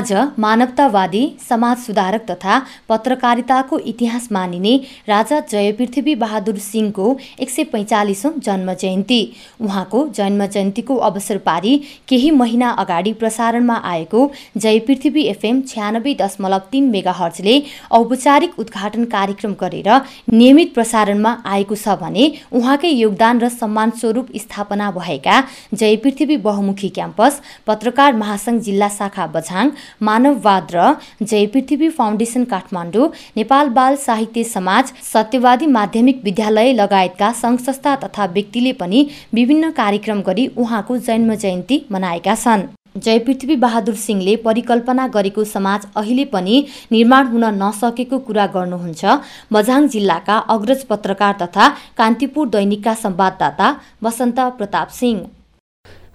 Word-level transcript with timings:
आज 0.00 0.12
मानवतावादी 0.38 1.22
समाज 1.38 1.78
सुधारक 1.78 2.20
तथा 2.30 2.58
पत्रकारिताको 2.88 3.78
इतिहास 3.80 4.28
मानिने 4.32 4.74
राजा 5.08 5.40
जयपृथ्वी 5.50 6.14
बहादुर 6.14 6.58
सिंहको 6.60 7.08
एक 7.40 7.50
सय 7.50 7.64
पैँचालिसौँ 7.72 8.32
जन्म 8.38 8.72
जयन्ती 8.74 9.20
उहाँको 9.60 10.06
जन्म 10.16 10.44
जयन्तीको 10.46 10.96
अवसर 11.08 11.38
पारी 11.48 11.76
केही 12.08 12.30
महिना 12.32 12.70
अगाडि 12.82 13.12
प्रसारणमा 13.14 13.74
आएको 13.86 14.22
जयपृथ्वी 14.58 15.24
एफएम 15.26 15.60
छ्यानब्बे 15.64 16.14
दशमलव 16.20 16.62
तिन 16.72 16.88
मेगा 16.90 17.12
हर्जले 17.12 17.58
औपचारिक 17.92 18.58
उद्घाटन 18.58 19.04
कार्यक्रम 19.12 19.54
गरेर 19.60 19.90
नियमित 20.34 20.74
प्रसारणमा 20.74 21.34
आएको 21.48 21.76
छ 21.76 21.98
भने 22.00 22.30
उहाँकै 22.54 22.94
योगदान 22.94 23.40
र 23.40 23.52
सम्मान 23.58 23.90
स्वरूप 24.00 24.32
स्थापना 24.38 24.90
भएका 24.92 25.44
जयपृथ्वी 25.76 26.36
बहुमुखी 26.48 26.88
क्याम्पस 26.96 27.40
पत्रकार 27.66 28.16
महासङ्घ 28.16 28.60
जिल्ला 28.62 28.88
शाखा 28.98 29.26
बझाङ 29.32 29.76
मानववाद 30.02 30.74
र 30.74 30.94
जय 31.22 31.46
पृथ्वी 31.46 31.88
फाउन्डेसन 31.90 32.44
काठमाडौँ 32.46 33.08
नेपाल 33.36 33.68
बाल 33.70 33.96
साहित्य 33.98 34.44
समाज 34.46 34.92
सत्यवादी 35.04 35.66
माध्यमिक 35.68 36.24
विद्यालय 36.24 36.72
लगायतका 36.72 37.32
सङ्घ 37.34 37.58
संस्था 37.60 37.94
तथा 38.04 38.26
व्यक्तिले 38.34 38.72
पनि 38.74 39.06
विभिन्न 39.34 39.70
कार्यक्रम 39.72 40.20
गरी 40.22 40.46
उहाँको 40.56 40.98
जन्म 41.00 41.34
जयन्ती 41.36 41.86
मनाएका 41.92 42.34
छन्। 42.36 42.68
जय 42.96 43.18
पृथ्वी 43.18 43.56
बहादुर 43.56 43.94
सिंहले 43.94 44.34
परिकल्पना 44.36 45.06
गरेको 45.08 45.44
समाज 45.46 45.86
अहिले 45.96 46.24
पनि 46.26 46.64
निर्माण 46.92 47.26
हुन 47.26 47.44
नसकेको 47.54 48.18
कुरा 48.26 48.46
गर्नुहुन्छ। 48.54 49.18
बझाङ 49.52 49.88
जिल्लाका 49.88 50.38
अग्रज 50.50 50.84
पत्रकार 50.84 51.36
तथा 51.42 51.68
कान्तिपुर 51.98 52.48
दैनिकका 52.50 52.94
संवाददाता 52.96 53.74
वसन्त 54.02 54.40
प्रताप 54.58 54.88
सिंह। 54.92 55.28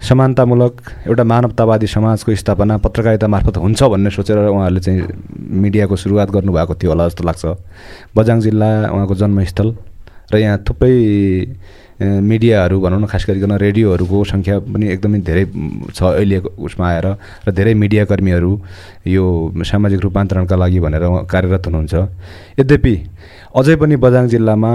समानतामूलक 0.06 0.74
एउटा 1.06 1.24
मानवतावादी 1.24 1.86
समाजको 1.86 2.34
स्थापना 2.34 2.76
पत्रकारिता 2.86 3.26
मार्फत 3.26 3.56
हुन्छ 3.58 3.82
भन्ने 3.82 4.10
सोचेर 4.10 4.38
उहाँहरूले 4.46 4.80
चाहिँ 4.80 5.02
मिडियाको 5.62 5.96
सुरुवात 5.96 6.30
गर्नुभएको 6.30 6.74
थियो 6.74 6.90
होला 6.90 7.08
जस्तो 7.08 7.24
लाग्छ। 7.28 7.44
बजाङ 8.16 8.40
जिल्ला 8.46 8.70
उहाँको 8.94 9.14
जन्मस्थल 9.14 9.68
र 10.32 10.34
यहाँ 10.38 10.58
थुप्रै 10.68 10.94
मिडियाहरू 11.96 12.76
भनौँ 12.80 13.00
न 13.00 13.06
खास 13.08 13.24
गरिकन 13.28 13.52
रेडियोहरूको 13.56 14.18
सङ्ख्या 14.28 14.58
पनि 14.68 14.86
एकदमै 14.94 15.18
धेरै 15.24 15.44
छ 15.96 16.00
अहिलेको 16.12 16.48
उसमा 16.60 16.86
आएर 16.88 17.06
र 17.48 17.52
धेरै 17.56 17.74
मिडियाकर्मीहरू 17.74 18.52
यो 19.08 19.24
सामाजिक 19.64 20.00
रूपान्तरणका 20.04 20.56
लागि 20.56 20.80
भनेर 20.84 21.04
कार्यरत 21.24 21.66
हुनुहुन्छ। 21.66 21.94
यद्यपि 22.60 22.94
अझै 23.56 23.76
पनि 23.80 23.96
बजाङ 23.96 24.28
जिल्लामा 24.28 24.72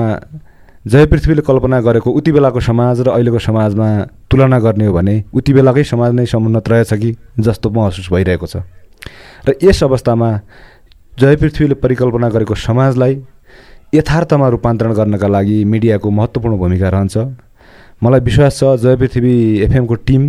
जय 0.86 1.06
पृथ्वीले 1.06 1.42
कल्पना 1.46 1.78
गरेको 1.86 2.10
उति 2.10 2.32
बेलाको 2.32 2.60
समाज 2.60 3.06
र 3.06 3.08
अहिलेको 3.14 3.40
समाजमा 3.40 3.88
तुलना 4.32 4.60
गर्ने 4.60 4.86
हो 4.86 4.94
भने 4.94 5.16
उति 5.34 5.54
बेलाकै 5.54 5.84
समाज 5.84 6.12
नै 6.14 6.26
समुन्नत 6.26 6.70
रहेछ 6.70 6.94
कि 6.94 7.16
जस्तो 7.40 7.70
महसुस 7.70 8.08
भइरहेको 8.12 8.48
छ। 8.48 8.64
र 9.48 9.56
यस 9.64 9.84
अवस्थामा 9.84 10.30
जय 11.20 11.36
पृथ्वीले 11.36 11.76
परिकल्पना 11.76 12.30
गरेको 12.30 12.56
समाजलाई 12.58 13.14
यथार्थमा 13.94 14.48
रूपान्तरण 14.48 14.94
गर्नका 14.94 15.28
लागि 15.28 15.58
मिडियाको 15.66 16.10
महत्त्वपूर्ण 16.10 16.58
भूमिका 16.58 16.90
रहन्छ। 16.90 17.18
मलाई 18.04 18.20
विश्वास 18.20 18.60
छ 18.60 18.64
जय 18.80 18.96
पृथ्वी 18.96 19.36
एफएमको 19.68 19.96
टिम 20.08 20.24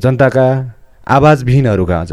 जनताका 0.00 0.46
आवाजविहीनहरू 1.06 1.84
कहाँ 1.84 2.06
छ 2.06 2.12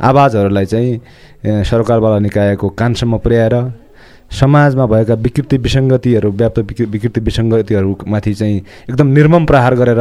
आवाजहरूलाई 0.00 0.66
चाहिँ 0.66 1.64
सरकारवाला 1.64 2.18
निकायको 2.18 2.68
कानसम्म 2.80 3.18
पुर्याएर 3.18 3.54
समाजमा 4.30 4.86
भएका 4.86 5.14
विकृति 5.16 5.56
विसङ्गतिहरू 5.58 6.30
व्याप्त 6.32 6.58
विकृति 6.80 7.20
विसङ्गतिहरूमाथि 7.20 8.34
चाहिँ 8.34 8.56
एकदम 8.90 9.06
निर्मम 9.08 9.46
प्रहार 9.46 9.74
गरेर 9.74 10.00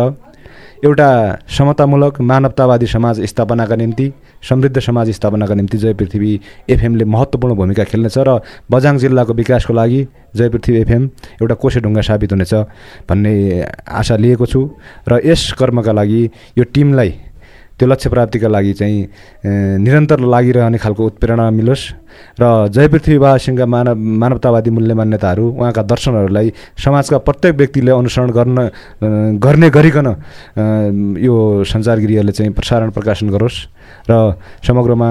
एउटा 0.86 1.10
समतामूलक 1.50 2.20
मानवतावादी 2.22 2.88
समाज 2.88 3.22
स्थापनाका 3.26 3.76
निम्ति 3.76 4.12
समृद्ध 4.44 4.80
समाज 4.80 5.10
स्थापनाका 5.10 5.54
निम्ति 5.54 5.78
जय 5.78 5.94
पृथ्वी 5.94 6.40
एफएमले 6.70 7.06
महत्त्वपूर्ण 7.06 7.56
भूमिका 7.56 7.84
खेल्नेछ 7.84 8.18
र 8.20 8.40
बजाङ 8.72 8.98
जिल्लाको 8.98 9.34
विकासको 9.34 9.74
लागि 9.74 10.06
जय 10.36 10.50
पृथ्वी 10.50 10.76
एफएम 10.78 11.10
एउटा 11.42 11.56
कोसेढुङ्गा 11.56 12.02
साबित 12.04 12.32
हुनेछ 12.32 12.54
भन्ने 13.10 13.34
आशा 13.90 14.16
लिएको 14.18 14.46
छु 14.46 14.70
र 15.10 15.22
यस 15.26 15.52
कर्मका 15.60 15.92
लागि 15.92 16.24
यो 16.58 16.64
टिमलाई 16.66 17.14
त्यो 17.78 17.88
लक्ष्य 17.88 18.10
प्राप्तिका 18.10 18.48
लागि 18.48 18.74
चाहिँ 18.74 19.08
निरन्तर 19.86 20.20
लागिरहने 20.34 20.78
खालको 20.78 21.06
उत्प्रेरणा 21.06 21.50
मिलोस्। 21.50 21.84
र 22.42 22.44
जय 22.74 22.88
पृथ्वीवासीका 22.90 23.66
मानव 23.66 23.96
मानवतावादी 23.96 24.70
मूल्य 24.74 24.94
मान्यताहरू 24.98 25.46
उहाँका 25.54 25.82
दर्शनहरूलाई 25.86 26.48
समाजका 26.74 27.18
प्रत्येक 27.22 27.56
व्यक्तिले 27.56 27.92
अनुसरण 27.92 28.30
गर्न 28.34 28.58
गर्ने 29.38 29.70
गरिकन 29.70 30.08
यो 31.22 31.36
सञ्चारगिरीहरूले 31.64 32.32
चाहिँ 32.34 32.54
प्रसारण 32.58 32.90
प्रकाशन 32.98 33.30
गरोस्। 33.30 33.58
र 34.10 34.14
समग्रमा 34.66 35.10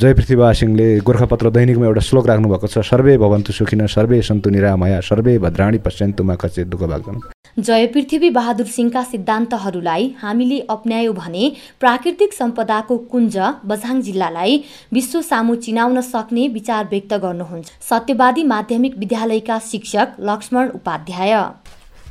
जय 0.00 0.12
पृथ्वीवासिङले 0.16 0.88
गोर्खापत्र 1.04 1.50
दैनिकमा 1.52 1.86
एउटा 1.86 2.00
श्लोक 2.08 2.26
राख्नुभएको 2.26 2.66
छ 2.72 2.78
सर्वे 2.88 3.18
भवन्तु 3.20 3.52
सुखिन 3.52 3.86
सर्वे 3.86 4.22
सन्तु 4.22 4.50
निरामया 4.50 5.00
सर्वे 5.04 5.38
भद्राणी 5.44 5.78
पश्यन्तुमा 5.84 6.34
कचे 6.40 6.64
दुःख 6.64 6.82
भाग्छन् 6.88 7.39
जय 7.56 7.86
पृथ्वी 7.86 8.28
बहादुर 8.30 8.66
सिंहका 8.66 9.02
सिद्धान्तहरूलाई 9.02 10.14
हामीले 10.18 10.58
अप्नायौँ 10.70 11.14
भने 11.14 11.50
प्राकृतिक 11.80 12.32
सम्पदाको 12.32 12.96
कुञ्ज 13.10 13.36
बझाङ 13.66 14.00
जिल्लालाई 14.02 14.62
विश्व 14.92 15.20
सामु 15.22 15.54
चिनाउन 15.56 16.00
सक्ने 16.00 16.46
विचार 16.48 16.84
व्यक्त 16.90 17.14
गर्नुहुन्छ। 17.14 17.66
सत्यवादी 17.88 18.44
माध्यमिक 18.44 18.96
विद्यालयका 18.98 19.58
शिक्षक 19.70 20.14
लक्ष्मण 20.20 20.68
उपाध्याय। 20.74 21.32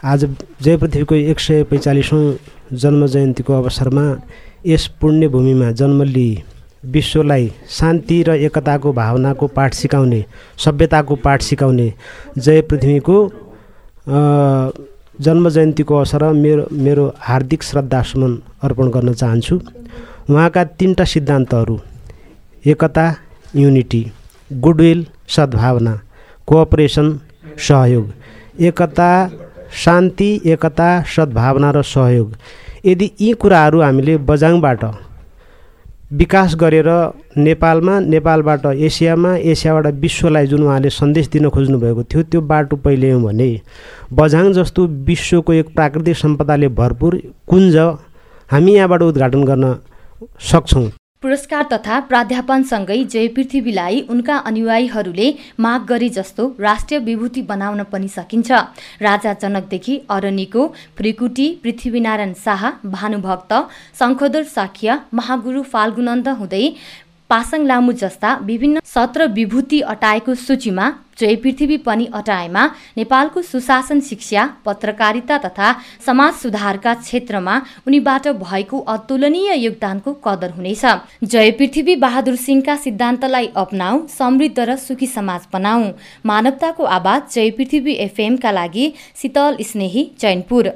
आज 0.03 0.25
जय 0.61 0.77
पृथ्वीको 0.77 1.15
एक 1.15 1.39
सय 1.39 1.63
पैँचालिसौँ 1.71 2.21
जन्म 2.73 3.05
जयन्तीको 3.07 3.53
अवसरमा 3.53 4.05
यस 4.65 4.87
पुण्यभूमिमा 5.01 5.71
जन्म 5.71 6.03
लिई 6.03 6.43
विश्वलाई 6.85 7.51
शान्ति 7.69 8.21
र 8.23 8.35
एकताको 8.43 8.93
भावनाको 8.93 9.47
पाठ 9.55 9.73
सिकाउने 9.73 10.23
सभ्यताको 10.65 11.15
पाठ 11.23 11.41
सिकाउने 11.41 11.91
जय 12.37 12.61
पृथ्वीको 12.61 13.17
जन्म 15.19 15.49
जयन्तीको 15.49 15.95
अवसर 15.95 16.23
मेरो 16.33 16.65
मेरो 16.73 17.05
हार्दिक 17.19 17.63
श्रद्धासुमन 17.63 18.33
अर्पण 18.63 18.89
गर्न 18.89 19.13
चाहन्छु। 19.13 19.55
उहाँका 20.29 20.63
तिनवटा 20.77 21.03
सिद्धान्तहरू 21.03 21.79
एकता 22.65 23.05
युनिटी 23.55 24.01
गुडविल 24.51 25.05
सद्भावना 25.27 25.93
कोअपरेसन 26.47 27.07
सहयोग। 27.57 28.05
एकता 28.61 29.09
शान्ति 29.83 30.29
एकता 30.45 30.89
सद्भावना 31.15 31.71
र 31.71 31.81
सहयोग। 31.85 32.35
यदि 32.85 33.11
यी 33.21 33.31
कुराहरू 33.33 33.81
हामीले 33.81 34.17
बजाङबाट 34.29 34.85
विकास 36.11 36.55
गरेर 36.55 36.87
नेपालमा 37.37 37.99
नेपालबाट 37.99 38.65
एसियामा 38.65 39.35
एसियाबाट 39.51 39.87
विश्वलाई 39.95 40.47
जुन 40.47 40.63
उहाँले 40.63 40.89
सन्देश 40.89 41.27
दिन 41.29 41.49
खोज्नुभएको 41.49 42.03
थियो 42.03 42.23
त्यो 42.23 42.41
बाटो 42.41 42.75
पहिल्यायौँ 42.75 43.21
भने 43.23 43.49
बझाङ 44.13 44.51
जस्तो 44.53 44.85
विश्वको 45.05 45.53
एक 45.53 45.73
प्राकृतिक 45.75 46.17
सम्पदाले 46.17 46.67
भरपुर 46.79 47.21
कुञ्ज 47.47 47.77
हामी 48.49 48.75
यहाँबाट 48.75 49.01
उद्घाटन 49.01 49.43
गर्न 49.43 49.75
सक्छौँ। 50.41 50.87
पुरस्कार 51.23 51.63
तथा 51.71 51.99
प्राध्यापनसँगै 52.09 52.97
जय 53.05 53.27
पृथ्वीलाई 53.27 53.99
उनका 54.09 54.35
अनुयायीहरूले 54.49 55.27
माग 55.59 55.81
गरे 55.85 56.07
जस्तो 56.09 56.45
राष्ट्रिय 56.59 56.99
विभूति 56.99 57.41
बनाउन 57.49 57.83
पनि 57.91 58.07
सकिन्छ। 58.07 58.51
राजा 59.01 59.33
जनकदेखि 59.41 59.97
अरनिको 60.09 60.67
फ्रिकुटी 60.97 61.47
पृथ्वीनारायण 61.63 62.33
शाह 62.45 62.63
भानुभक्त 62.87 63.53
शङ्खोदर 63.99 64.43
साख्य 64.47 64.99
महागुरु 65.13 65.63
फाल्गुनन्द 65.73 66.27
हुँदै 66.39 66.63
पासाङ 67.29 67.65
लामु 67.67 67.91
जस्ता 67.93 68.33
विभिन्न 68.43 68.81
सत्र 68.85 69.27
विभूति 69.29 69.79
अटाएको 69.91 70.35
सूचीमा 70.37 70.87
जय 71.19 71.35
पृथ्वी 71.35 71.77
पनि 71.77 72.05
अटाएमा 72.13 72.63
नेपालको 72.97 73.41
सुशासन 73.41 73.99
शिक्षा 74.01 74.45
पत्रकारिता 74.65 75.37
तथा 75.37 75.73
समाज 76.05 76.33
सुधारका 76.33 76.93
क्षेत्रमा 76.95 77.61
उनीबाट 77.87 78.27
भएको 78.39 78.79
अतुलनीय 78.89 79.53
योगदानको 79.55 80.13
कदर 80.25 80.51
हुनेछ। 80.51 80.85
जय 81.23 81.51
पृथ्वी 81.51 81.95
बहादुर 81.95 82.35
सिंहका 82.37 82.75
सिद्धान्तलाई 82.75 83.51
अप्नाऊ 83.55 84.05
समृद्ध 84.07 84.59
र 84.59 84.75
सुखी 84.79 85.07
समाज 85.07 85.47
बनाऊ। 85.53 85.91
मानवताको 86.25 86.83
आवाज 86.97 87.33
जय 87.33 87.49
पृथ्वी 87.51 87.93
एफएमका 88.05 88.51
लागि 88.51 88.93
शीतल 89.21 89.57
स्नेही 89.61 90.11
चैनपुर। 90.19 90.71